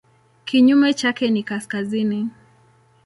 [0.45, 2.29] Kinyume chake ni kaskazini.